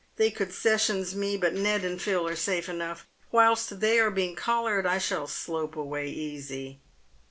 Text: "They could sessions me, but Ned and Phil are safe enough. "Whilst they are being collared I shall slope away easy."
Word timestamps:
"They 0.17 0.31
could 0.31 0.51
sessions 0.51 1.13
me, 1.13 1.37
but 1.37 1.53
Ned 1.53 1.85
and 1.85 2.01
Phil 2.01 2.27
are 2.27 2.35
safe 2.35 2.67
enough. 2.67 3.05
"Whilst 3.31 3.79
they 3.81 3.99
are 3.99 4.09
being 4.09 4.35
collared 4.35 4.87
I 4.87 4.97
shall 4.97 5.27
slope 5.27 5.75
away 5.75 6.07
easy." 6.09 6.79